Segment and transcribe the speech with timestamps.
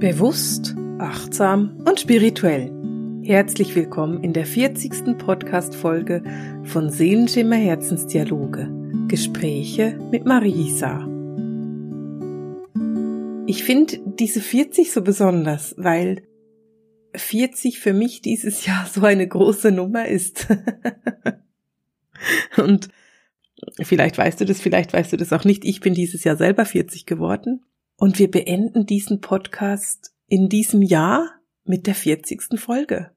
[0.00, 2.72] Bewusst, achtsam und spirituell.
[3.22, 5.18] Herzlich willkommen in der 40.
[5.18, 6.22] Podcast-Folge
[6.64, 8.70] von Seelenschimmer Herzensdialoge.
[9.08, 11.06] Gespräche mit Marisa.
[13.46, 16.22] Ich finde diese 40 so besonders, weil
[17.14, 20.46] 40 für mich dieses Jahr so eine große Nummer ist.
[22.56, 22.88] und
[23.82, 25.66] vielleicht weißt du das, vielleicht weißt du das auch nicht.
[25.66, 27.66] Ich bin dieses Jahr selber 40 geworden
[28.00, 31.28] und wir beenden diesen Podcast in diesem Jahr
[31.64, 32.58] mit der 40.
[32.58, 33.10] Folge.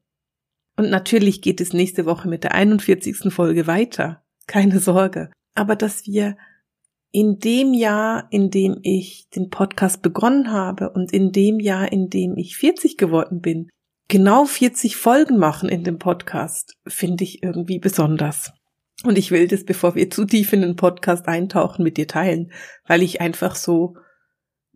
[0.76, 3.34] Und natürlich geht es nächste Woche mit der 41.
[3.34, 4.24] Folge weiter.
[4.46, 5.32] Keine Sorge.
[5.56, 6.36] Aber dass wir
[7.14, 12.10] in dem Jahr, in dem ich den Podcast begonnen habe und in dem Jahr, in
[12.10, 13.70] dem ich 40 geworden bin,
[14.10, 18.52] genau 40 Folgen machen in dem Podcast, finde ich irgendwie besonders.
[19.06, 22.52] Und ich will das, bevor wir zu tief in den Podcast eintauchen, mit dir teilen,
[22.86, 23.96] weil ich einfach so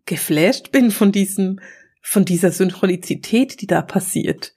[0.08, 1.60] geflasht bin von diesem,
[2.02, 4.54] von dieser Synchronizität, die da passiert.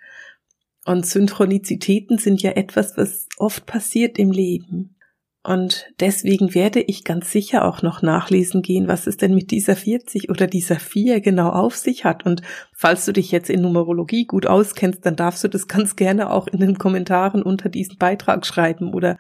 [0.86, 4.96] Und Synchronizitäten sind ja etwas, was oft passiert im Leben.
[5.44, 9.76] Und deswegen werde ich ganz sicher auch noch nachlesen gehen, was es denn mit dieser
[9.76, 12.26] 40 oder dieser 4 genau auf sich hat.
[12.26, 12.44] Und
[12.74, 16.48] falls du dich jetzt in Numerologie gut auskennst, dann darfst du das ganz gerne auch
[16.48, 19.18] in den Kommentaren unter diesen Beitrag schreiben oder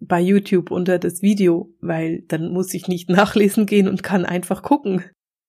[0.00, 4.62] bei YouTube unter das Video, weil dann muss ich nicht nachlesen gehen und kann einfach
[4.62, 5.04] gucken,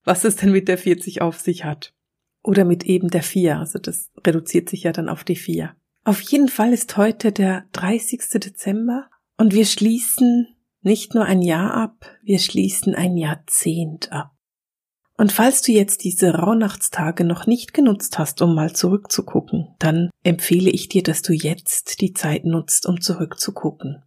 [0.10, 1.94] was es denn mit der 40 auf sich hat.
[2.42, 5.76] Oder mit eben der 4, also das reduziert sich ja dann auf die 4.
[6.04, 8.22] Auf jeden Fall ist heute der 30.
[8.44, 9.08] Dezember
[9.38, 10.48] und wir schließen
[10.82, 14.32] nicht nur ein Jahr ab, wir schließen ein Jahrzehnt ab.
[15.16, 20.72] Und falls du jetzt diese Rauhnachtstage noch nicht genutzt hast, um mal zurückzugucken, dann empfehle
[20.72, 24.02] ich dir, dass du jetzt die Zeit nutzt, um zurückzugucken.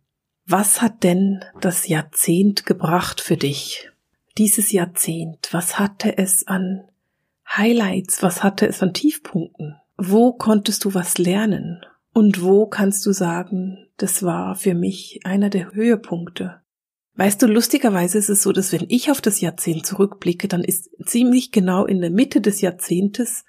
[0.48, 3.91] Was hat denn das Jahrzehnt gebracht für dich?
[4.38, 6.84] Dieses Jahrzehnt, was hatte es an
[7.48, 9.76] Highlights, was hatte es an Tiefpunkten?
[9.96, 11.84] Wo konntest du was lernen?
[12.14, 16.60] Und wo kannst du sagen, das war für mich einer der Höhepunkte?
[17.14, 20.90] Weißt du, lustigerweise ist es so, dass wenn ich auf das Jahrzehnt zurückblicke, dann ist
[21.04, 23.44] ziemlich genau in der Mitte des Jahrzehntes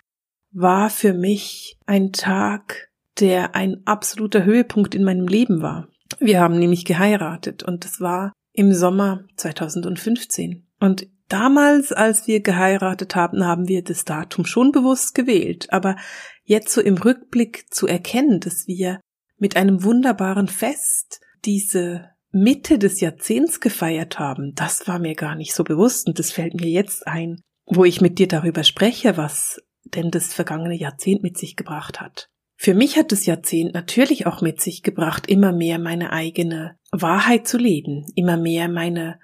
[0.52, 5.88] war für mich ein Tag, der ein absoluter Höhepunkt in meinem Leben war.
[6.20, 10.64] Wir haben nämlich geheiratet und das war im Sommer 2015.
[10.84, 15.68] Und damals, als wir geheiratet haben, haben wir das Datum schon bewusst gewählt.
[15.72, 15.96] Aber
[16.44, 19.00] jetzt so im Rückblick zu erkennen, dass wir
[19.38, 25.54] mit einem wunderbaren Fest diese Mitte des Jahrzehnts gefeiert haben, das war mir gar nicht
[25.54, 29.62] so bewusst und das fällt mir jetzt ein, wo ich mit dir darüber spreche, was
[29.86, 32.28] denn das vergangene Jahrzehnt mit sich gebracht hat.
[32.58, 37.48] Für mich hat das Jahrzehnt natürlich auch mit sich gebracht, immer mehr meine eigene Wahrheit
[37.48, 39.18] zu leben, immer mehr meine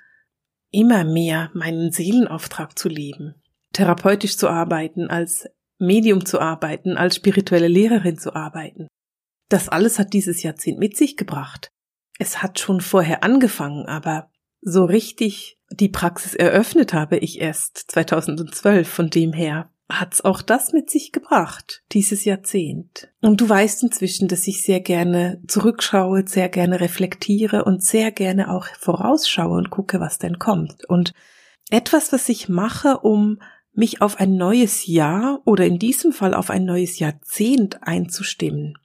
[0.72, 3.36] immer mehr meinen Seelenauftrag zu leben,
[3.74, 5.48] therapeutisch zu arbeiten, als
[5.80, 8.88] Medium zu arbeiten, als spirituelle Lehrerin zu arbeiten.
[9.48, 11.72] Das alles hat dieses Jahrzehnt mit sich gebracht.
[12.20, 14.30] Es hat schon vorher angefangen, aber
[14.62, 20.72] so richtig die Praxis eröffnet habe ich erst 2012, von dem her hat's auch das
[20.72, 23.10] mit sich gebracht, dieses Jahrzehnt.
[23.22, 28.52] Und du weißt inzwischen, dass ich sehr gerne zurückschaue, sehr gerne reflektiere und sehr gerne
[28.52, 30.86] auch vorausschaue und gucke, was denn kommt.
[30.86, 31.14] Und
[31.72, 33.42] etwas, was ich mache, um
[33.74, 38.78] mich auf ein neues Jahr oder in diesem Fall auf ein neues Jahrzehnt einzustimmen,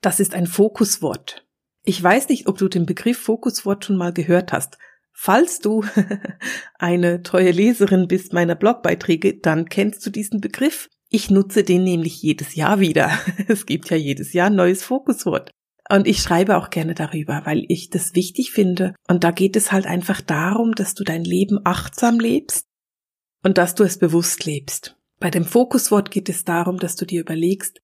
[0.00, 1.44] das ist ein Fokuswort.
[1.84, 4.78] Ich weiß nicht, ob du den Begriff Fokuswort schon mal gehört hast.
[5.24, 5.84] Falls du
[6.80, 10.88] eine treue Leserin bist meiner Blogbeiträge, dann kennst du diesen Begriff.
[11.10, 13.08] Ich nutze den nämlich jedes Jahr wieder.
[13.46, 15.52] Es gibt ja jedes Jahr ein neues Fokuswort.
[15.88, 18.96] Und ich schreibe auch gerne darüber, weil ich das wichtig finde.
[19.06, 22.66] Und da geht es halt einfach darum, dass du dein Leben achtsam lebst
[23.44, 24.96] und dass du es bewusst lebst.
[25.20, 27.78] Bei dem Fokuswort geht es darum, dass du dir überlegst,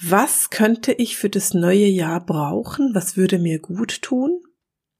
[0.00, 2.94] was könnte ich für das neue Jahr brauchen?
[2.94, 4.40] Was würde mir gut tun?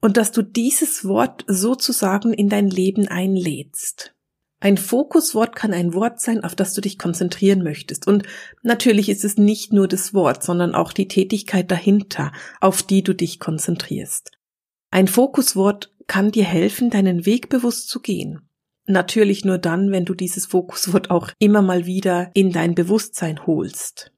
[0.06, 4.14] Und dass du dieses Wort sozusagen in dein Leben einlädst.
[4.60, 8.06] Ein Fokuswort kann ein Wort sein, auf das du dich konzentrieren möchtest.
[8.06, 8.22] Und
[8.62, 13.16] natürlich ist es nicht nur das Wort, sondern auch die Tätigkeit dahinter, auf die du
[13.16, 14.30] dich konzentrierst.
[14.92, 18.48] Ein Fokuswort kann dir helfen, deinen Weg bewusst zu gehen.
[18.86, 24.12] Natürlich nur dann, wenn du dieses Fokuswort auch immer mal wieder in dein Bewusstsein holst.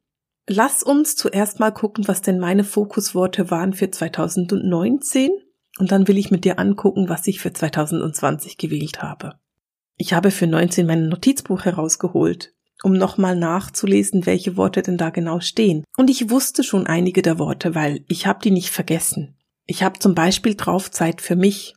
[0.46, 5.30] Lass uns zuerst mal gucken, was denn meine Fokusworte waren für 2019
[5.78, 9.34] und dann will ich mit dir angucken, was ich für 2020 gewählt habe.
[9.96, 15.40] Ich habe für 19 mein Notizbuch herausgeholt, um nochmal nachzulesen, welche Worte denn da genau
[15.40, 15.84] stehen.
[15.96, 19.36] Und ich wusste schon einige der Worte, weil ich habe die nicht vergessen.
[19.66, 21.74] Ich habe zum Beispiel drauf Zeit für mich.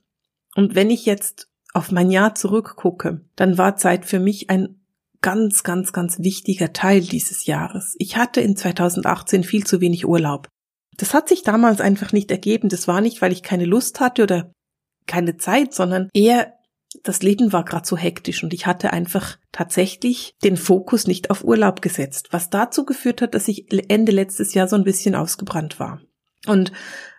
[0.56, 4.82] Und wenn ich jetzt auf mein Jahr zurückgucke, dann war Zeit für mich ein
[5.22, 7.96] ganz, ganz, ganz wichtiger Teil dieses Jahres.
[8.00, 10.48] Ich hatte in 2018 viel zu wenig Urlaub.
[10.98, 12.70] Das hat sich damals einfach nicht ergeben.
[12.70, 14.54] Das war nicht, weil ich keine Lust hatte oder
[15.08, 16.54] keine Zeit, sondern eher
[17.04, 21.44] das Leben war gerade so hektisch und ich hatte einfach tatsächlich den Fokus nicht auf
[21.44, 25.80] Urlaub gesetzt, was dazu geführt hat, dass ich Ende letztes Jahr so ein bisschen ausgebrannt
[25.80, 26.02] war.
[26.48, 26.72] Und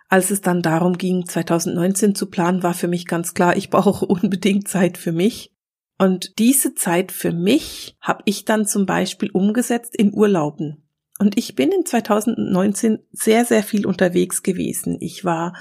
[0.09, 4.05] als es dann darum ging, 2019 zu planen, war für mich ganz klar, ich brauche
[4.05, 5.51] unbedingt Zeit für mich.
[5.97, 10.87] Und diese Zeit für mich habe ich dann zum Beispiel umgesetzt in Urlauben.
[11.19, 14.97] Und ich bin in 2019 sehr, sehr viel unterwegs gewesen.
[14.99, 15.53] Ich war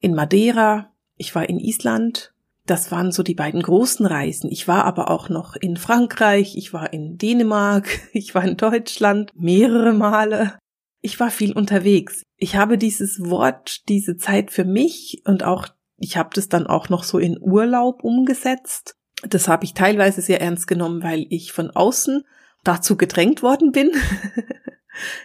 [0.00, 2.32] in Madeira, ich war in Island.
[2.66, 4.50] Das waren so die beiden großen Reisen.
[4.50, 9.32] Ich war aber auch noch in Frankreich, ich war in Dänemark, ich war in Deutschland
[9.34, 10.58] mehrere Male.
[11.02, 12.22] Ich war viel unterwegs.
[12.36, 16.90] Ich habe dieses Wort, diese Zeit für mich und auch, ich habe das dann auch
[16.90, 18.96] noch so in Urlaub umgesetzt.
[19.22, 22.22] Das habe ich teilweise sehr ernst genommen, weil ich von außen
[22.64, 23.92] dazu gedrängt worden bin.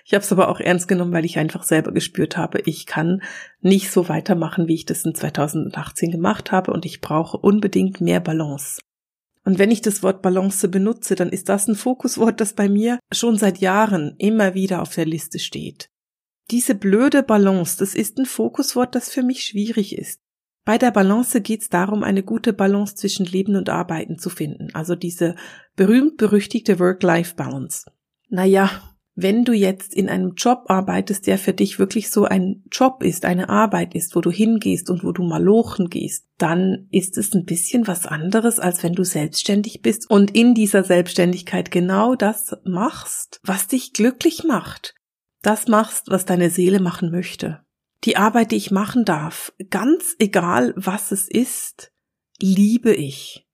[0.03, 3.21] ich habe es aber auch ernst genommen, weil ich einfach selber gespürt habe, ich kann
[3.61, 8.19] nicht so weitermachen, wie ich das in 2018 gemacht habe und ich brauche unbedingt mehr
[8.19, 8.81] Balance.
[9.43, 12.99] Und wenn ich das Wort Balance benutze, dann ist das ein Fokuswort, das bei mir
[13.13, 15.89] schon seit Jahren immer wieder auf der Liste steht.
[16.51, 20.19] Diese blöde Balance, das ist ein Fokuswort, das für mich schwierig ist.
[20.65, 24.69] Bei der Balance geht es darum, eine gute Balance zwischen Leben und Arbeiten zu finden,
[24.73, 25.35] also diese
[25.75, 27.85] berühmt-berüchtigte Work-Life-Balance.
[28.29, 28.71] Naja,
[29.15, 33.23] wenn du jetzt in einem Job arbeitest, der für dich wirklich so ein Job ist,
[33.23, 37.45] eine Arbeit ist, wo du hingehst und wo du malochen gehst, dann ist es ein
[37.45, 43.39] bisschen was anderes, als wenn du selbstständig bist und in dieser Selbstständigkeit genau das machst,
[43.43, 44.95] was dich glücklich macht.
[45.41, 47.61] Das machst, was deine Seele machen möchte.
[48.03, 51.93] Die Arbeit, die ich machen darf, ganz egal was es ist,
[52.41, 53.47] liebe ich.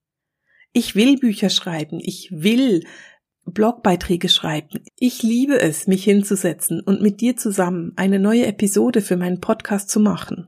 [0.73, 2.83] Ich will Bücher schreiben, ich will
[3.45, 4.79] Blogbeiträge schreiben.
[4.97, 9.89] Ich liebe es, mich hinzusetzen und mit dir zusammen eine neue Episode für meinen Podcast
[9.89, 10.47] zu machen.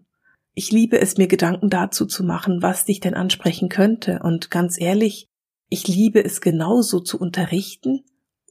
[0.54, 4.20] Ich liebe es, mir Gedanken dazu zu machen, was dich denn ansprechen könnte.
[4.24, 5.28] Und ganz ehrlich,
[5.70, 8.02] ich liebe es genauso zu unterrichten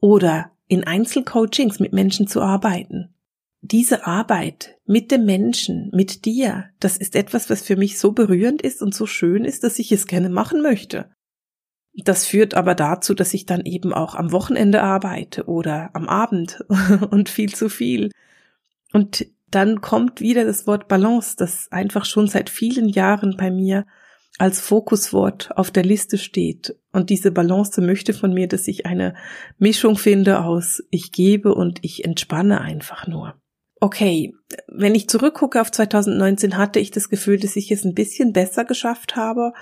[0.00, 3.14] oder in Einzelcoachings mit Menschen zu arbeiten.
[3.60, 8.60] Diese Arbeit mit dem Menschen, mit dir, das ist etwas, was für mich so berührend
[8.60, 11.10] ist und so schön ist, dass ich es gerne machen möchte.
[11.94, 16.64] Das führt aber dazu, dass ich dann eben auch am Wochenende arbeite oder am Abend
[17.10, 18.10] und viel zu viel.
[18.92, 23.84] Und dann kommt wieder das Wort Balance, das einfach schon seit vielen Jahren bei mir
[24.38, 26.74] als Fokuswort auf der Liste steht.
[26.92, 29.14] Und diese Balance möchte von mir, dass ich eine
[29.58, 33.34] Mischung finde aus ich gebe und ich entspanne einfach nur.
[33.80, 34.32] Okay,
[34.68, 38.64] wenn ich zurückgucke auf 2019, hatte ich das Gefühl, dass ich es ein bisschen besser
[38.64, 39.52] geschafft habe,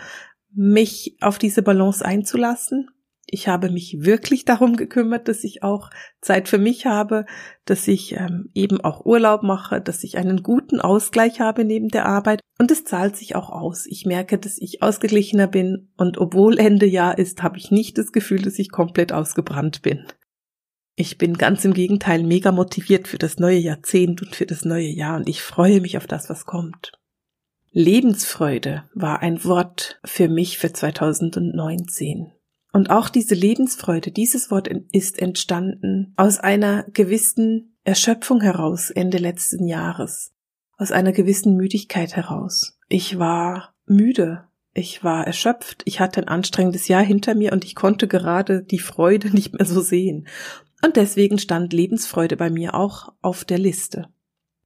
[0.55, 2.91] mich auf diese Balance einzulassen.
[3.33, 7.27] Ich habe mich wirklich darum gekümmert, dass ich auch Zeit für mich habe,
[7.65, 12.07] dass ich ähm, eben auch Urlaub mache, dass ich einen guten Ausgleich habe neben der
[12.07, 13.87] Arbeit und es zahlt sich auch aus.
[13.87, 18.11] Ich merke, dass ich ausgeglichener bin und obwohl Ende Jahr ist, habe ich nicht das
[18.11, 20.07] Gefühl, dass ich komplett ausgebrannt bin.
[20.97, 24.89] Ich bin ganz im Gegenteil mega motiviert für das neue Jahrzehnt und für das neue
[24.89, 27.00] Jahr und ich freue mich auf das, was kommt.
[27.73, 32.33] Lebensfreude war ein Wort für mich für 2019.
[32.73, 39.69] Und auch diese Lebensfreude, dieses Wort ist entstanden aus einer gewissen Erschöpfung heraus Ende letzten
[39.69, 40.33] Jahres,
[40.79, 42.77] aus einer gewissen Müdigkeit heraus.
[42.89, 47.77] Ich war müde, ich war erschöpft, ich hatte ein anstrengendes Jahr hinter mir und ich
[47.77, 50.27] konnte gerade die Freude nicht mehr so sehen.
[50.85, 54.09] Und deswegen stand Lebensfreude bei mir auch auf der Liste.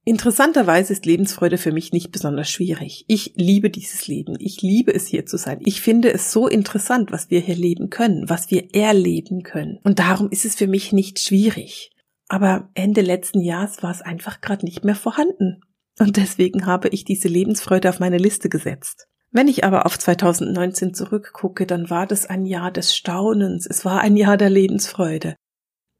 [0.07, 3.05] Interessanterweise ist Lebensfreude für mich nicht besonders schwierig.
[3.07, 4.35] Ich liebe dieses Leben.
[4.39, 5.59] Ich liebe es hier zu sein.
[5.65, 9.79] Ich finde es so interessant, was wir hier leben können, was wir erleben können.
[9.83, 11.89] Und darum ist es für mich nicht schwierig.
[12.27, 15.61] Aber Ende letzten Jahres war es einfach gerade nicht mehr vorhanden.
[15.97, 19.07] Und deswegen habe ich diese Lebensfreude auf meine Liste gesetzt.
[19.31, 24.01] Wenn ich aber auf 2019 zurückgucke, dann war das ein Jahr des Staunens, es war
[24.01, 25.35] ein Jahr der Lebensfreude,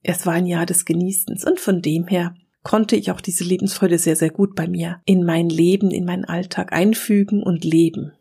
[0.03, 2.33] es war ein Jahr des Genießens und von dem her
[2.65, 6.25] konnte ich auch diese Lebensfreude sehr, sehr gut bei mir in mein Leben, in meinen
[6.25, 8.11] Alltag einfügen und leben.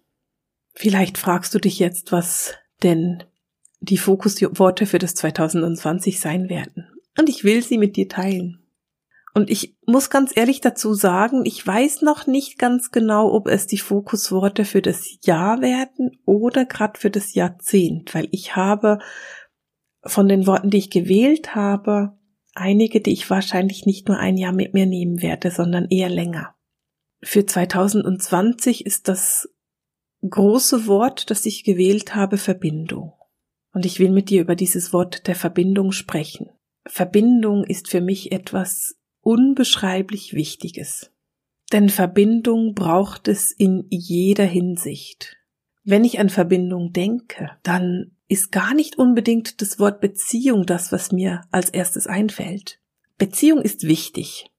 [0.74, 3.24] Vielleicht fragst du dich jetzt, was denn
[3.80, 6.90] die Fokusworte für das 2020 sein werden.
[7.18, 8.60] Und ich will sie mit dir teilen.
[9.32, 13.66] Und ich muss ganz ehrlich dazu sagen, ich weiß noch nicht ganz genau, ob es
[13.66, 18.98] die Fokusworte für das Jahr werden oder gerade für das Jahrzehnt, weil ich habe
[20.04, 22.12] von den Worten, die ich gewählt habe,
[22.54, 26.54] einige, die ich wahrscheinlich nicht nur ein Jahr mit mir nehmen werde, sondern eher länger.
[27.23, 29.49] Für 2020 ist das
[30.28, 33.12] große Wort, das ich gewählt habe, Verbindung.
[33.73, 36.50] Und ich will mit dir über dieses Wort der Verbindung sprechen.
[36.87, 41.11] Verbindung ist für mich etwas unbeschreiblich Wichtiges.
[41.73, 45.37] Denn Verbindung braucht es in jeder Hinsicht.
[45.82, 51.12] Wenn ich an Verbindung denke, dann ist gar nicht unbedingt das Wort Beziehung das, was
[51.12, 52.80] mir als erstes einfällt.
[53.18, 54.50] Beziehung ist wichtig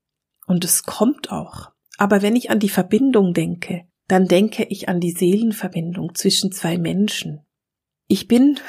[0.48, 1.72] und es kommt auch.
[1.98, 6.78] Aber wenn ich an die Verbindung denke, dann denke ich an die Seelenverbindung zwischen zwei
[6.78, 7.42] Menschen.
[8.08, 8.60] Ich bin,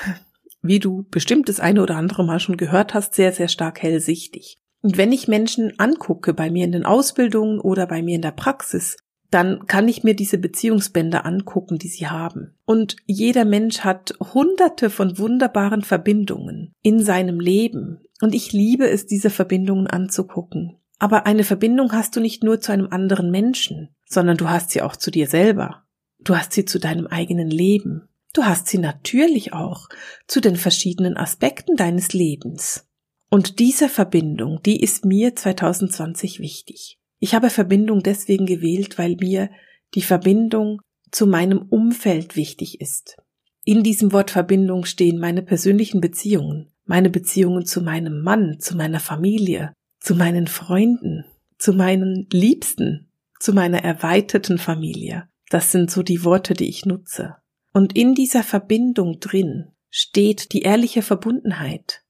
[0.63, 4.59] wie du bestimmt das eine oder andere Mal schon gehört hast, sehr, sehr stark hellsichtig.
[4.83, 8.31] Und wenn ich Menschen angucke, bei mir in den Ausbildungen oder bei mir in der
[8.31, 8.97] Praxis,
[9.31, 12.55] dann kann ich mir diese Beziehungsbänder angucken, die sie haben.
[12.65, 18.01] Und jeder Mensch hat hunderte von wunderbaren Verbindungen in seinem Leben.
[18.21, 20.77] Und ich liebe es, diese Verbindungen anzugucken.
[20.99, 24.83] Aber eine Verbindung hast du nicht nur zu einem anderen Menschen, sondern du hast sie
[24.83, 25.85] auch zu dir selber.
[26.19, 28.09] Du hast sie zu deinem eigenen Leben.
[28.33, 29.89] Du hast sie natürlich auch
[30.27, 32.87] zu den verschiedenen Aspekten deines Lebens.
[33.29, 36.99] Und diese Verbindung, die ist mir 2020 wichtig.
[37.27, 39.51] Ich habe Verbindung deswegen gewählt, weil mir
[39.97, 40.81] die Verbindung
[41.11, 43.17] zu meinem Umfeld wichtig ist.
[43.65, 49.01] In diesem Wort Verbindung stehen meine persönlichen Beziehungen, meine Beziehungen zu meinem Mann, zu meiner
[49.01, 51.25] Familie, zu meinen Freunden,
[51.59, 53.09] zu meinen Liebsten,
[53.41, 55.29] zu meiner erweiterten Familie.
[55.51, 57.35] Das sind so die Worte, die ich nutze.
[57.73, 62.05] Und in dieser Verbindung drin steht die ehrliche Verbundenheit,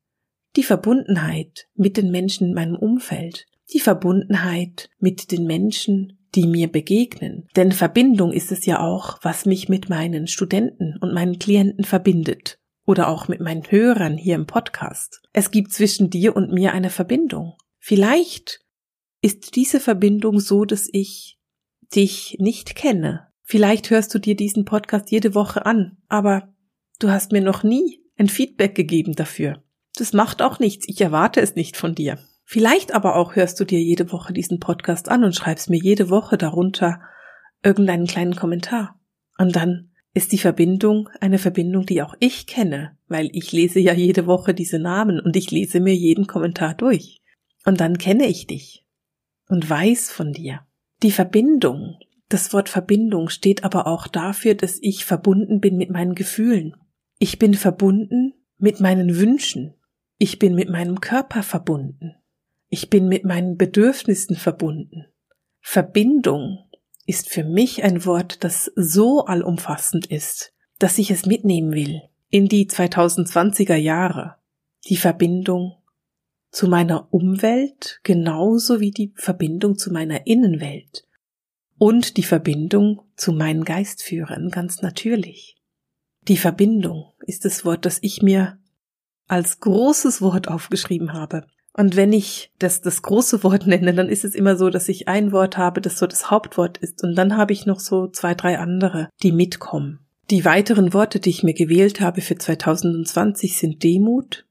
[0.57, 6.69] die Verbundenheit mit den Menschen in meinem Umfeld, die Verbundenheit mit den Menschen, die mir
[6.69, 7.49] begegnen.
[7.57, 12.59] Denn Verbindung ist es ja auch, was mich mit meinen Studenten und meinen Klienten verbindet.
[12.85, 15.21] Oder auch mit meinen Hörern hier im Podcast.
[15.33, 17.55] Es gibt zwischen dir und mir eine Verbindung.
[17.79, 18.61] Vielleicht
[19.23, 21.39] ist diese Verbindung so, dass ich
[21.95, 23.29] dich nicht kenne.
[23.43, 26.55] Vielleicht hörst du dir diesen Podcast jede Woche an, aber
[27.01, 29.63] du hast mir noch nie ein Feedback gegeben dafür.
[29.97, 30.87] Das macht auch nichts.
[30.89, 32.19] Ich erwarte es nicht von dir.
[32.49, 36.11] Vielleicht aber auch hörst du dir jede Woche diesen Podcast an und schreibst mir jede
[36.11, 37.01] Woche darunter
[37.65, 39.01] irgendeinen kleinen Kommentar.
[39.37, 43.93] Und dann ist die Verbindung eine Verbindung, die auch ich kenne, weil ich lese ja
[43.93, 47.21] jede Woche diese Namen und ich lese mir jeden Kommentar durch.
[47.65, 48.87] Und dann kenne ich dich
[49.49, 50.61] und weiß von dir.
[51.03, 51.99] Die Verbindung,
[52.29, 56.77] das Wort Verbindung steht aber auch dafür, dass ich verbunden bin mit meinen Gefühlen.
[57.19, 59.75] Ich bin verbunden mit meinen Wünschen.
[60.17, 62.15] Ich bin mit meinem Körper verbunden.
[62.69, 65.07] Ich bin mit meinen Bedürfnissen verbunden.
[65.61, 66.69] Verbindung
[67.07, 72.49] ist für mich ein Wort, das so allumfassend ist, dass ich es mitnehmen will in
[72.49, 74.37] die 2020er Jahre.
[74.87, 75.77] Die Verbindung
[76.51, 81.07] zu meiner Umwelt genauso wie die Verbindung zu meiner Innenwelt
[81.79, 85.57] und die Verbindung zu meinen Geistführern ganz natürlich.
[86.23, 88.59] Die Verbindung ist das Wort, das ich mir
[89.29, 91.47] als großes Wort aufgeschrieben habe.
[91.77, 95.09] Und wenn ich das das große Wort nenne, dann ist es immer so, dass ich
[95.09, 98.35] ein Wort habe, das so das Hauptwort ist, und dann habe ich noch so zwei,
[98.35, 100.01] drei andere, die mitkommen.
[100.31, 104.47] Die weiteren Worte, die ich mir gewählt habe für 2020 sind Demut,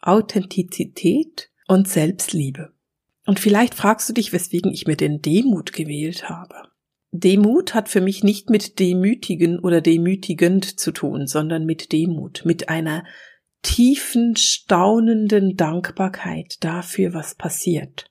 [0.00, 2.72] Authentizität und Selbstliebe.
[3.24, 6.54] Und vielleicht fragst du dich, weswegen ich mir den Demut gewählt habe.
[7.12, 12.68] Demut hat für mich nicht mit demütigen oder demütigend zu tun, sondern mit Demut, mit
[12.68, 13.04] einer
[13.62, 18.06] tiefen, staunenden Dankbarkeit dafür, was passiert.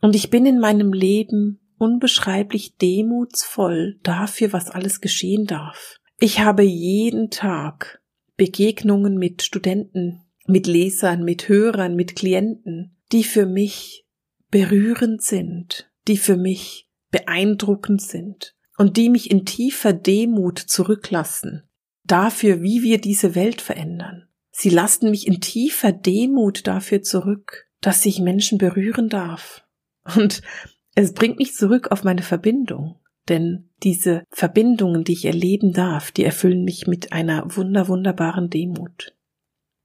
[0.00, 5.96] Und ich bin in meinem Leben unbeschreiblich demutsvoll dafür, was alles geschehen darf.
[6.18, 8.00] Ich habe jeden Tag
[8.36, 14.06] Begegnungen mit Studenten, mit Lesern, mit Hörern, mit Klienten, die für mich
[14.50, 21.66] berührend sind, die für mich beeindruckend sind und die mich in tiefer Demut zurücklassen
[22.06, 24.25] dafür, wie wir diese Welt verändern.
[24.58, 29.66] Sie lassen mich in tiefer Demut dafür zurück, dass ich Menschen berühren darf.
[30.16, 30.40] Und
[30.94, 32.98] es bringt mich zurück auf meine Verbindung.
[33.28, 39.14] Denn diese Verbindungen, die ich erleben darf, die erfüllen mich mit einer wunder, wunderbaren Demut.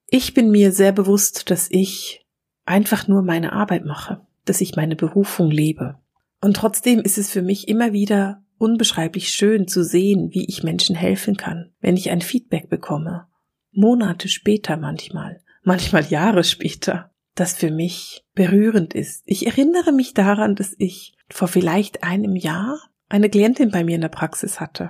[0.08, 2.26] Ich bin mir sehr bewusst, dass ich
[2.64, 5.98] einfach nur meine Arbeit mache, dass ich meine Berufung lebe.
[6.40, 10.96] Und trotzdem ist es für mich immer wieder unbeschreiblich schön zu sehen, wie ich Menschen
[10.96, 13.28] helfen kann, wenn ich ein Feedback bekomme,
[13.72, 19.24] Monate später manchmal, manchmal Jahre später, das für mich berührend ist.
[19.26, 24.02] Ich erinnere mich daran, dass ich vor vielleicht einem Jahr eine Klientin bei mir in
[24.02, 24.90] der Praxis hatte.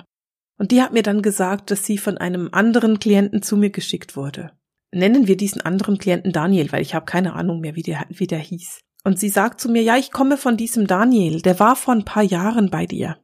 [0.57, 4.15] Und die hat mir dann gesagt, dass sie von einem anderen Klienten zu mir geschickt
[4.15, 4.51] wurde.
[4.91, 8.27] Nennen wir diesen anderen Klienten Daniel, weil ich habe keine Ahnung mehr, wie der, wie
[8.27, 8.81] der hieß.
[9.03, 12.05] Und sie sagt zu mir, ja, ich komme von diesem Daniel, der war vor ein
[12.05, 13.17] paar Jahren bei dir.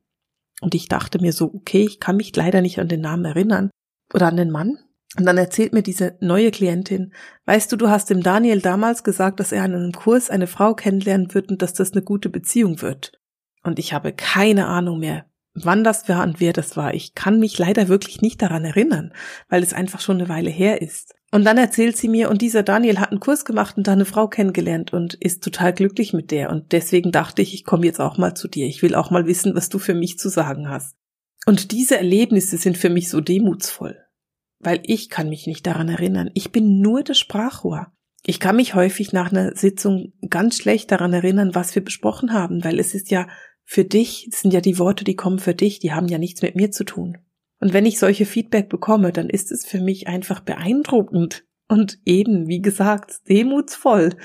[0.62, 3.70] Und ich dachte mir so, okay, ich kann mich leider nicht an den Namen erinnern.
[4.14, 4.80] Oder an den Mann.
[5.16, 7.14] Und dann erzählt mir diese neue Klientin,
[7.46, 10.74] weißt du, du hast dem Daniel damals gesagt, dass er an einem Kurs eine Frau
[10.74, 13.14] kennenlernen wird und dass das eine gute Beziehung wird.
[13.64, 16.94] Und ich habe keine Ahnung mehr, wann das war und wer das war.
[16.94, 19.14] Ich kann mich leider wirklich nicht daran erinnern,
[19.50, 21.16] weil es einfach schon eine Weile her ist.
[21.32, 24.06] Und dann erzählt sie mir, und dieser Daniel hat einen Kurs gemacht und da eine
[24.06, 26.50] Frau kennengelernt und ist total glücklich mit der.
[26.50, 28.66] Und deswegen dachte ich, ich komme jetzt auch mal zu dir.
[28.68, 30.96] Ich will auch mal wissen, was du für mich zu sagen hast.
[31.46, 33.98] Und diese Erlebnisse sind für mich so demutsvoll,
[34.60, 36.30] weil ich kann mich nicht daran erinnern.
[36.34, 37.92] Ich bin nur das Sprachrohr.
[38.26, 42.64] Ich kann mich häufig nach einer Sitzung ganz schlecht daran erinnern, was wir besprochen haben,
[42.64, 43.28] weil es ist ja
[43.64, 46.42] für dich, es sind ja die Worte, die kommen für dich, die haben ja nichts
[46.42, 47.18] mit mir zu tun.
[47.60, 52.48] Und wenn ich solche Feedback bekomme, dann ist es für mich einfach beeindruckend und eben,
[52.48, 54.16] wie gesagt, demutsvoll,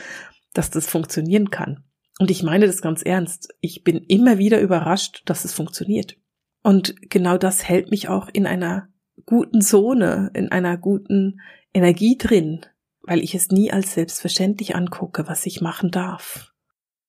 [0.52, 1.84] dass das funktionieren kann.
[2.18, 3.54] Und ich meine das ganz ernst.
[3.60, 6.16] Ich bin immer wieder überrascht, dass es funktioniert.
[6.62, 8.91] Und genau das hält mich auch in einer
[9.26, 11.40] guten Zone, in einer guten
[11.74, 12.66] Energie drin,
[13.02, 16.52] weil ich es nie als selbstverständlich angucke, was ich machen darf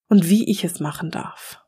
[0.09, 1.59] und wie ich es machen darf.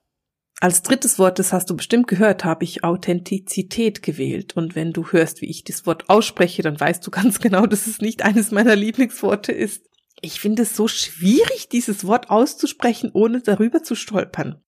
[0.62, 4.56] Als drittes Wort, das hast du bestimmt gehört, habe ich Authentizität gewählt.
[4.56, 7.88] Und wenn du hörst, wie ich das Wort ausspreche, dann weißt du ganz genau, dass
[7.88, 9.86] es nicht eines meiner Lieblingsworte ist.
[10.22, 14.62] Ich finde es so schwierig, dieses Wort auszusprechen, ohne darüber zu stolpern.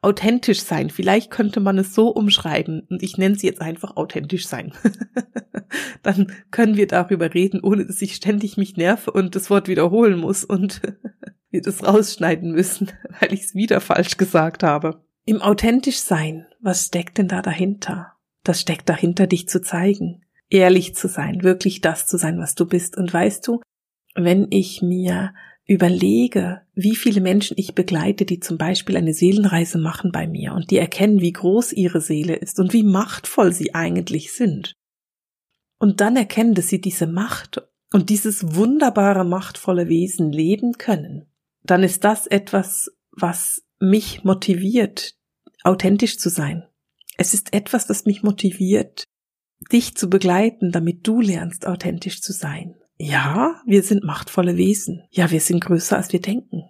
[0.00, 4.46] Authentisch sein, vielleicht könnte man es so umschreiben und ich nenne es jetzt einfach authentisch
[4.46, 4.72] sein.
[6.02, 10.18] dann können wir darüber reden, ohne dass ich ständig mich nerve und das Wort wiederholen
[10.18, 10.82] muss und
[11.50, 15.02] wir das rausschneiden müssen, weil ich es wieder falsch gesagt habe.
[15.24, 18.12] Im authentisch sein, was steckt denn da dahinter?
[18.44, 22.66] Das steckt dahinter, dich zu zeigen, ehrlich zu sein, wirklich das zu sein, was du
[22.66, 22.96] bist.
[22.96, 23.60] Und weißt du,
[24.14, 25.34] wenn ich mir
[25.68, 30.70] überlege, wie viele Menschen ich begleite, die zum Beispiel eine Seelenreise machen bei mir und
[30.70, 34.72] die erkennen, wie groß ihre Seele ist und wie machtvoll sie eigentlich sind.
[35.78, 41.26] Und dann erkennen, dass sie diese Macht und dieses wunderbare, machtvolle Wesen leben können,
[41.62, 45.16] dann ist das etwas, was mich motiviert,
[45.64, 46.66] authentisch zu sein.
[47.18, 49.04] Es ist etwas, das mich motiviert,
[49.70, 52.74] dich zu begleiten, damit du lernst, authentisch zu sein.
[52.98, 55.04] Ja, wir sind machtvolle Wesen.
[55.10, 56.64] Ja, wir sind größer, als wir denken.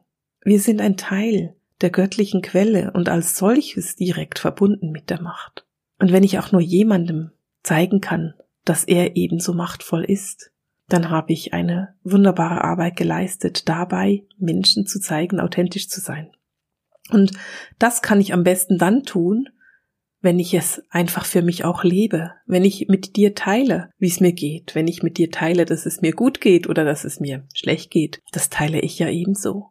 [0.45, 5.67] Wir sind ein Teil der göttlichen Quelle und als solches direkt verbunden mit der Macht.
[5.99, 7.31] Und wenn ich auch nur jemandem
[7.63, 10.53] zeigen kann, dass er ebenso machtvoll ist,
[10.89, 16.31] dann habe ich eine wunderbare Arbeit geleistet, dabei Menschen zu zeigen, authentisch zu sein.
[17.11, 17.33] Und
[17.79, 19.49] das kann ich am besten dann tun,
[20.21, 24.21] wenn ich es einfach für mich auch lebe, wenn ich mit dir teile, wie es
[24.21, 27.21] mir geht, wenn ich mit dir teile, dass es mir gut geht oder dass es
[27.21, 29.71] mir schlecht geht, das teile ich ja ebenso.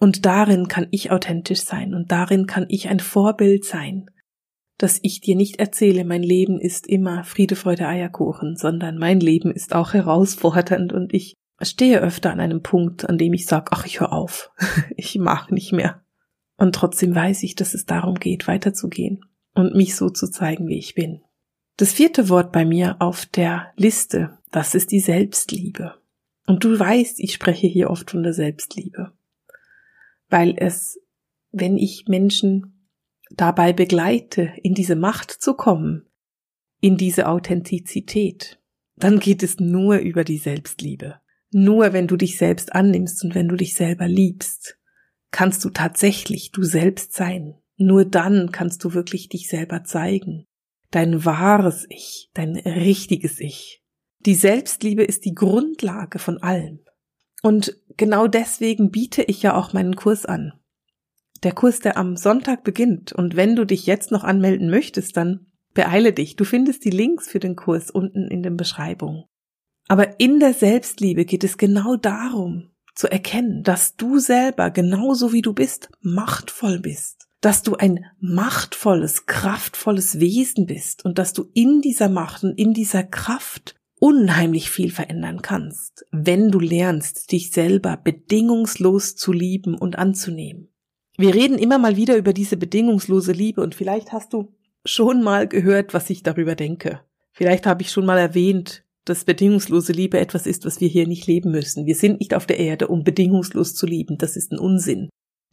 [0.00, 4.10] Und darin kann ich authentisch sein und darin kann ich ein Vorbild sein,
[4.78, 9.50] dass ich dir nicht erzähle, mein Leben ist immer Friede, Freude, Eierkuchen, sondern mein Leben
[9.50, 13.86] ist auch herausfordernd und ich stehe öfter an einem Punkt, an dem ich sage, ach,
[13.86, 14.50] ich höre auf,
[14.96, 16.02] ich mag nicht mehr.
[16.56, 19.24] Und trotzdem weiß ich, dass es darum geht, weiterzugehen
[19.58, 21.20] und mich so zu zeigen, wie ich bin.
[21.76, 25.96] Das vierte Wort bei mir auf der Liste, das ist die Selbstliebe.
[26.46, 29.12] Und du weißt, ich spreche hier oft von der Selbstliebe,
[30.28, 31.00] weil es,
[31.50, 32.88] wenn ich Menschen
[33.30, 36.06] dabei begleite, in diese Macht zu kommen,
[36.80, 38.60] in diese Authentizität,
[38.94, 41.20] dann geht es nur über die Selbstliebe.
[41.50, 44.78] Nur wenn du dich selbst annimmst und wenn du dich selber liebst,
[45.32, 47.56] kannst du tatsächlich du selbst sein.
[47.78, 50.44] Nur dann kannst du wirklich dich selber zeigen.
[50.90, 53.82] Dein wahres Ich, dein richtiges Ich.
[54.20, 56.80] Die Selbstliebe ist die Grundlage von allem.
[57.42, 60.52] Und genau deswegen biete ich ja auch meinen Kurs an.
[61.44, 63.12] Der Kurs, der am Sonntag beginnt.
[63.12, 66.34] Und wenn du dich jetzt noch anmelden möchtest, dann beeile dich.
[66.34, 69.24] Du findest die Links für den Kurs unten in den Beschreibungen.
[69.86, 75.42] Aber in der Selbstliebe geht es genau darum, zu erkennen, dass du selber, genauso wie
[75.42, 81.80] du bist, machtvoll bist, dass du ein machtvolles, kraftvolles Wesen bist und dass du in
[81.80, 87.96] dieser Macht und in dieser Kraft unheimlich viel verändern kannst, wenn du lernst, dich selber
[87.96, 90.68] bedingungslos zu lieben und anzunehmen.
[91.16, 95.48] Wir reden immer mal wieder über diese bedingungslose Liebe und vielleicht hast du schon mal
[95.48, 97.00] gehört, was ich darüber denke.
[97.32, 101.26] Vielleicht habe ich schon mal erwähnt, dass bedingungslose Liebe etwas ist, was wir hier nicht
[101.26, 101.86] leben müssen.
[101.86, 104.18] Wir sind nicht auf der Erde, um bedingungslos zu lieben.
[104.18, 105.08] Das ist ein Unsinn.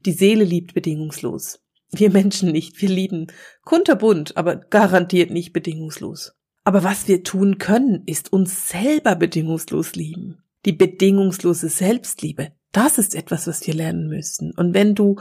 [0.05, 1.59] Die Seele liebt bedingungslos.
[1.97, 2.81] Wir Menschen nicht.
[2.81, 3.27] Wir lieben
[3.63, 6.33] kunterbunt, aber garantiert nicht bedingungslos.
[6.63, 10.43] Aber was wir tun können, ist uns selber bedingungslos lieben.
[10.65, 14.51] Die bedingungslose Selbstliebe, das ist etwas, was wir lernen müssen.
[14.51, 15.17] Und wenn du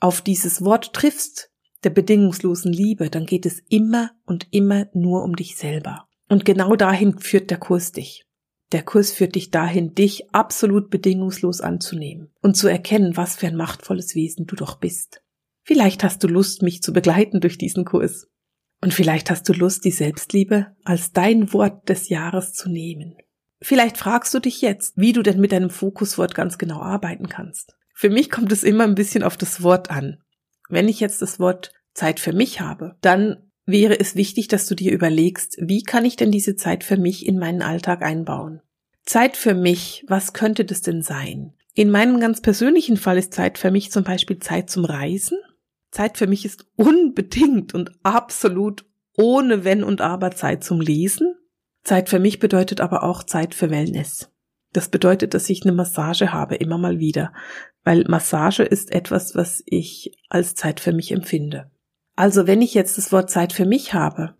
[0.00, 1.50] auf dieses Wort triffst,
[1.84, 6.08] der bedingungslosen Liebe, dann geht es immer und immer nur um dich selber.
[6.28, 8.26] Und genau dahin führt der Kurs dich.
[8.72, 13.56] Der Kurs führt dich dahin, dich absolut bedingungslos anzunehmen und zu erkennen, was für ein
[13.56, 15.22] machtvolles Wesen du doch bist.
[15.66, 18.28] Vielleicht hast du Lust, mich zu begleiten durch diesen Kurs.
[18.80, 23.16] Und vielleicht hast du Lust, die Selbstliebe als dein Wort des Jahres zu nehmen.
[23.60, 27.74] Vielleicht fragst du dich jetzt, wie du denn mit deinem Fokuswort ganz genau arbeiten kannst.
[27.94, 30.18] Für mich kommt es immer ein bisschen auf das Wort an.
[30.68, 34.76] Wenn ich jetzt das Wort Zeit für mich habe, dann wäre es wichtig, dass du
[34.76, 38.60] dir überlegst, wie kann ich denn diese Zeit für mich in meinen Alltag einbauen?
[39.04, 41.54] Zeit für mich, was könnte das denn sein?
[41.74, 45.38] In meinem ganz persönlichen Fall ist Zeit für mich zum Beispiel Zeit zum Reisen.
[45.96, 48.84] Zeit für mich ist unbedingt und absolut
[49.16, 51.34] ohne Wenn und Aber Zeit zum Lesen.
[51.84, 54.30] Zeit für mich bedeutet aber auch Zeit für Wellness.
[54.74, 57.32] Das bedeutet, dass ich eine Massage habe, immer mal wieder,
[57.82, 61.70] weil Massage ist etwas, was ich als Zeit für mich empfinde.
[62.14, 64.34] Also wenn ich jetzt das Wort Zeit für mich habe,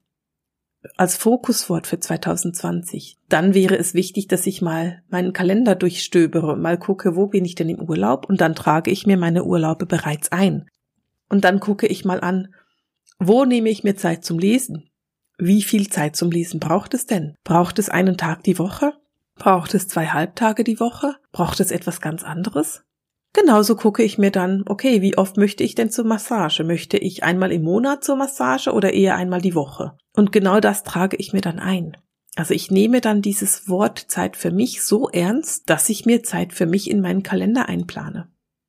[0.99, 6.61] als Fokuswort für 2020, dann wäre es wichtig, dass ich mal meinen Kalender durchstöbere und
[6.61, 9.87] mal gucke, wo bin ich denn im Urlaub und dann trage ich mir meine Urlaube
[9.87, 10.69] bereits ein.
[11.29, 12.55] Und dann gucke ich mal an,
[13.19, 14.91] wo nehme ich mir Zeit zum Lesen?
[15.39, 17.35] Wie viel Zeit zum Lesen braucht es denn?
[17.45, 18.95] Braucht es einen Tag die Woche?
[19.35, 21.17] Braucht es zwei Halbtage die Woche?
[21.33, 22.83] Braucht es etwas ganz anderes?
[23.35, 26.65] Genauso gucke ich mir dann, okay, wie oft möchte ich denn zur Massage?
[26.65, 29.99] Möchte ich einmal im Monat zur Massage oder eher einmal die Woche?
[30.15, 31.99] Und genau das trage ich mir dann ein.
[32.35, 36.55] Also ich nehme dann dieses Wort Zeit für mich so ernst, dass ich mir Zeit
[36.55, 38.29] für mich in meinen Kalender einplane.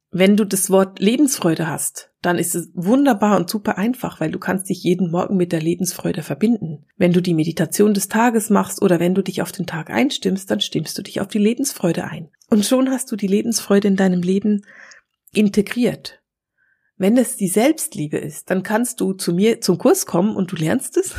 [0.10, 4.40] Wenn du das Wort Lebensfreude hast, dann ist es wunderbar und super einfach, weil du
[4.40, 6.86] kannst dich jeden Morgen mit der Lebensfreude verbinden.
[6.96, 10.50] Wenn du die Meditation des Tages machst oder wenn du dich auf den Tag einstimmst,
[10.50, 12.30] dann stimmst du dich auf die Lebensfreude ein.
[12.50, 14.66] Und schon hast du die Lebensfreude in deinem Leben
[15.34, 16.22] integriert.
[16.96, 20.56] Wenn es die Selbstliebe ist, dann kannst du zu mir zum Kurs kommen und du
[20.56, 21.14] lernst es.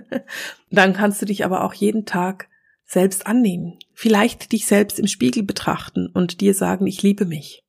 [0.70, 2.48] dann kannst du dich aber auch jeden Tag
[2.84, 3.78] selbst annehmen.
[3.92, 7.63] Vielleicht dich selbst im Spiegel betrachten und dir sagen, ich liebe mich.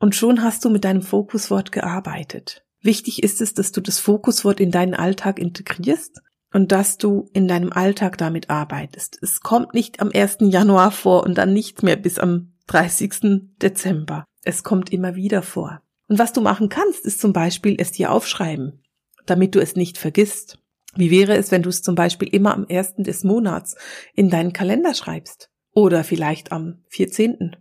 [0.00, 2.64] Und schon hast du mit deinem Fokuswort gearbeitet.
[2.80, 7.46] Wichtig ist es, dass du das Fokuswort in deinen Alltag integrierst und dass du in
[7.46, 9.18] deinem Alltag damit arbeitest.
[9.20, 10.38] Es kommt nicht am 1.
[10.40, 13.50] Januar vor und dann nicht mehr bis am 30.
[13.60, 14.24] Dezember.
[14.42, 15.82] Es kommt immer wieder vor.
[16.08, 18.82] Und was du machen kannst, ist zum Beispiel es dir aufschreiben,
[19.26, 20.58] damit du es nicht vergisst.
[20.96, 22.94] Wie wäre es, wenn du es zum Beispiel immer am 1.
[22.98, 23.76] des Monats
[24.14, 25.50] in deinen Kalender schreibst?
[25.72, 27.56] Oder vielleicht am 14.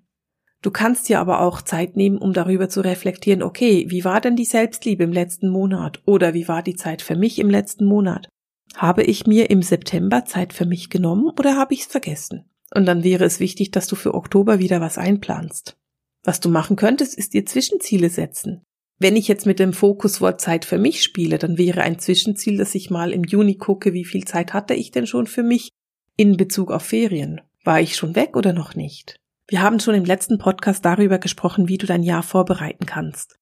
[0.61, 4.35] Du kannst dir aber auch Zeit nehmen, um darüber zu reflektieren, okay, wie war denn
[4.35, 6.01] die Selbstliebe im letzten Monat?
[6.05, 8.27] Oder wie war die Zeit für mich im letzten Monat?
[8.75, 12.49] Habe ich mir im September Zeit für mich genommen oder habe ich es vergessen?
[12.73, 15.77] Und dann wäre es wichtig, dass du für Oktober wieder was einplanst.
[16.23, 18.61] Was du machen könntest, ist dir Zwischenziele setzen.
[18.99, 22.75] Wenn ich jetzt mit dem Fokuswort Zeit für mich spiele, dann wäre ein Zwischenziel, dass
[22.75, 25.69] ich mal im Juni gucke, wie viel Zeit hatte ich denn schon für mich
[26.17, 27.39] in Bezug auf Ferien.
[27.63, 29.19] War ich schon weg oder noch nicht?
[29.49, 33.39] Wir haben schon im letzten Podcast darüber gesprochen, wie du dein Jahr vorbereiten kannst.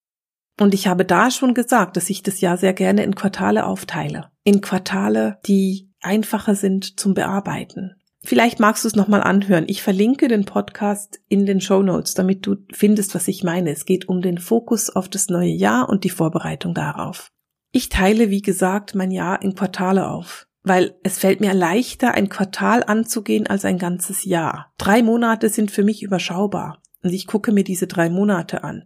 [0.58, 4.32] Und ich habe da schon gesagt, dass ich das Jahr sehr gerne in Quartale aufteile.
[4.46, 7.96] In Quartale, die einfacher sind zum Bearbeiten.
[8.24, 9.66] Vielleicht magst du es nochmal anhören.
[9.68, 13.72] Ich verlinke den Podcast in den Show Notes, damit du findest, was ich meine.
[13.72, 17.32] Es geht um den Fokus auf das neue Jahr und die Vorbereitung darauf.
[17.74, 22.30] Ich teile, wie gesagt, mein Jahr in Quartale auf, weil es fällt mir leichter, ein
[22.30, 24.74] Quartal anzugehen als ein ganzes Jahr.
[24.78, 28.86] Drei Monate sind für mich überschaubar und ich gucke mir diese drei Monate an.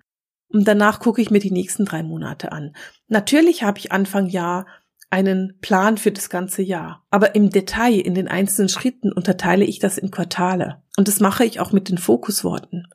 [0.50, 2.76] Und danach gucke ich mir die nächsten drei Monate an.
[3.08, 4.66] Natürlich habe ich Anfang Jahr
[5.10, 7.06] einen Plan für das ganze Jahr.
[7.10, 10.82] Aber im Detail, in den einzelnen Schritten unterteile ich das in Quartale.
[10.98, 12.88] Und das mache ich auch mit den Fokusworten.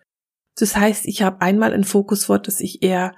[0.58, 3.14] Das heißt, ich habe einmal ein Fokuswort, das ich eher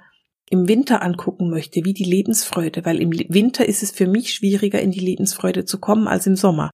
[0.49, 4.81] im Winter angucken möchte, wie die Lebensfreude, weil im Winter ist es für mich schwieriger,
[4.81, 6.71] in die Lebensfreude zu kommen als im Sommer.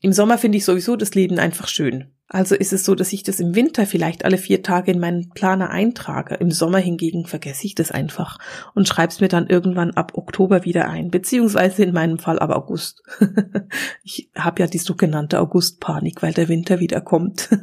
[0.00, 2.12] Im Sommer finde ich sowieso das Leben einfach schön.
[2.26, 5.28] Also ist es so, dass ich das im Winter vielleicht alle vier Tage in meinen
[5.30, 6.34] Planer eintrage.
[6.36, 8.38] Im Sommer hingegen vergesse ich das einfach
[8.74, 12.50] und schreibe es mir dann irgendwann ab Oktober wieder ein, beziehungsweise in meinem Fall ab
[12.50, 13.02] August.
[14.02, 17.50] ich habe ja die sogenannte Augustpanik, weil der Winter wieder kommt.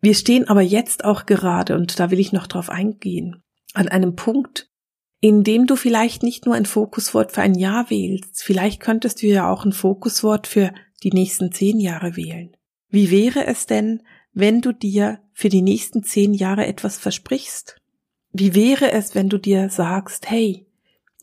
[0.00, 3.42] Wir stehen aber jetzt auch gerade, und da will ich noch drauf eingehen,
[3.76, 4.70] an einem Punkt,
[5.20, 9.26] in dem du vielleicht nicht nur ein Fokuswort für ein Jahr wählst, vielleicht könntest du
[9.26, 12.56] ja auch ein Fokuswort für die nächsten zehn Jahre wählen.
[12.88, 17.76] Wie wäre es denn, wenn du dir für die nächsten zehn Jahre etwas versprichst?
[18.32, 20.66] Wie wäre es, wenn du dir sagst, hey,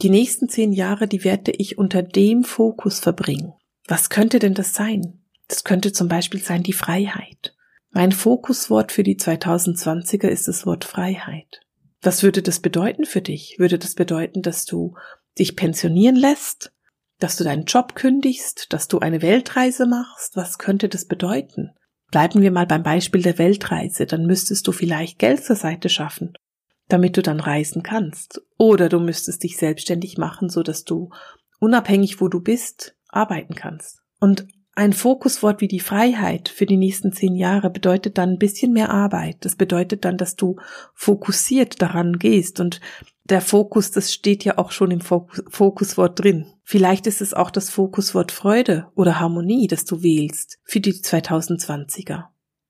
[0.01, 3.53] die nächsten zehn Jahre, die werde ich unter dem Fokus verbringen?
[3.87, 5.21] Was könnte denn das sein?
[5.47, 7.55] Das könnte zum Beispiel sein die Freiheit.
[7.91, 11.61] Mein Fokuswort für die 2020er ist das Wort Freiheit.
[12.03, 13.55] Was würde das bedeuten für dich?
[13.57, 14.95] Würde das bedeuten, dass du
[15.39, 16.73] dich pensionieren lässt?
[17.17, 21.71] Dass du deinen Job kündigst, dass du eine Weltreise machst, was könnte das bedeuten?
[22.11, 26.33] Bleiben wir mal beim Beispiel der Weltreise, dann müsstest du vielleicht Geld zur Seite schaffen,
[26.89, 28.41] damit du dann reisen kannst.
[28.57, 31.09] Oder du müsstest dich selbstständig machen, so dass du
[31.59, 34.01] unabhängig wo du bist, arbeiten kannst.
[34.19, 38.73] Und ein Fokuswort wie die Freiheit für die nächsten zehn Jahre bedeutet dann ein bisschen
[38.73, 39.37] mehr Arbeit.
[39.41, 40.55] Das bedeutet dann, dass du
[40.95, 42.81] fokussiert daran gehst und
[43.25, 46.47] der Fokus, das steht ja auch schon im Fokuswort drin.
[46.63, 52.25] Vielleicht ist es auch das Fokuswort Freude oder Harmonie, das du wählst für die 2020er.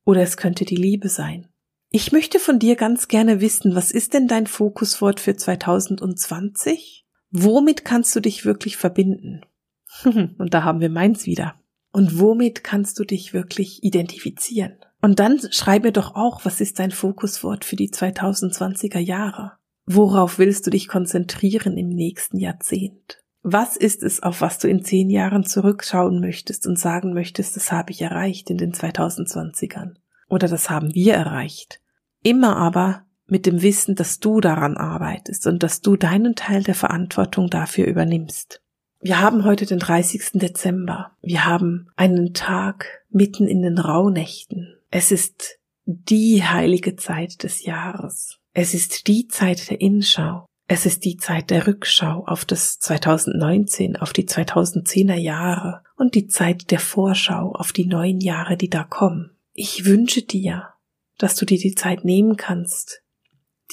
[0.06, 1.48] Oder es könnte die Liebe sein.
[1.90, 7.06] Ich möchte von dir ganz gerne wissen, was ist denn dein Fokuswort für 2020?
[7.32, 9.42] Womit kannst du dich wirklich verbinden?
[10.04, 11.56] Und da haben wir meins wieder.
[11.94, 14.74] Und womit kannst du dich wirklich identifizieren?
[15.02, 19.54] Und dann schreibe doch auch, was ist dein Fokuswort für die 2020er Jahre?
[19.86, 23.22] Worauf willst du dich konzentrieren im nächsten Jahrzehnt?
[23.44, 27.72] Was ist es, auf was du in zehn Jahren zurückschauen möchtest und sagen möchtest, das
[27.72, 29.96] habe ich erreicht in den 2020ern?
[30.30, 31.80] Oder das haben wir erreicht?
[32.24, 36.76] Immer aber mit dem Wissen, dass du daran arbeitest und dass du deinen Teil der
[36.76, 38.63] Verantwortung dafür übernimmst.
[39.06, 40.40] Wir haben heute den 30.
[40.40, 41.12] Dezember.
[41.22, 44.78] Wir haben einen Tag mitten in den Rauhnächten.
[44.92, 48.40] Es ist die heilige Zeit des Jahres.
[48.54, 50.46] Es ist die Zeit der Innenschau.
[50.70, 56.28] Es ist die Zeit der Rückschau auf das 2019, auf die 2010er Jahre und die
[56.28, 59.32] Zeit der Vorschau auf die neuen Jahre, die da kommen.
[59.52, 60.70] Ich wünsche dir,
[61.18, 63.04] dass du dir die Zeit nehmen kannst,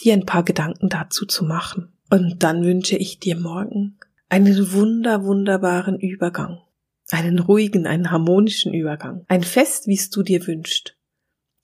[0.02, 1.92] dir ein paar Gedanken dazu zu machen.
[2.10, 3.96] Und dann wünsche ich dir morgen
[4.30, 6.62] einen wunder, wunderbaren Übergang.
[7.10, 9.24] Einen ruhigen, einen harmonischen Übergang.
[9.28, 10.96] Ein Fest, wie es du dir wünscht.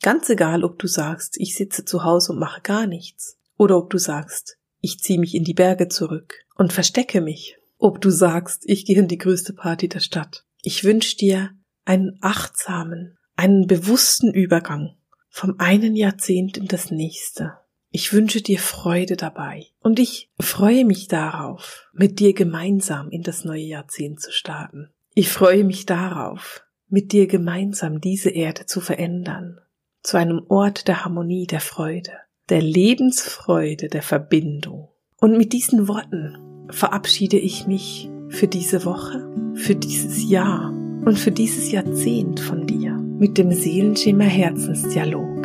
[0.03, 3.39] Ganz egal, ob du sagst, ich sitze zu Hause und mache gar nichts.
[3.57, 7.57] Oder ob du sagst, ich ziehe mich in die Berge zurück und verstecke mich.
[7.79, 10.45] Ob du sagst, ich gehe in die größte Party der Stadt.
[10.61, 11.51] Ich wünsche dir
[11.85, 14.97] einen achtsamen, einen bewussten Übergang
[15.29, 17.59] vom einen Jahrzehnt in das nächste.
[17.99, 23.47] Ich wünsche dir Freude dabei und ich freue mich darauf, mit dir gemeinsam in das
[23.47, 24.91] neue Jahrzehnt zu starten.
[25.15, 29.63] Ich freue mich darauf, mit dir gemeinsam diese Erde zu verändern,
[30.03, 32.13] zu einem Ort der Harmonie, der Freude,
[32.51, 34.91] der Lebensfreude, der Verbindung.
[35.19, 36.37] Und mit diesen Worten
[36.69, 40.69] verabschiede ich mich für diese Woche, für dieses Jahr
[41.07, 45.45] und für dieses Jahrzehnt von dir mit dem Seelenschimmer Herzensdialog,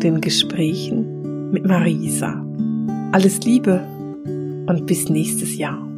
[0.00, 1.19] den Gesprächen
[1.52, 2.44] mit Marisa.
[3.12, 3.80] Alles Liebe
[4.66, 5.89] und bis nächstes Jahr.